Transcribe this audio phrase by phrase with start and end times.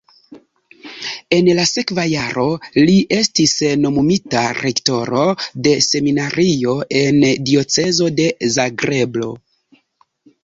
[1.35, 2.45] En la sekva jaro
[2.77, 3.51] li estis
[3.81, 5.25] nomumita rektoro
[5.67, 7.19] de seminario en
[7.51, 8.25] diocezo de
[8.57, 9.29] Zagrebo.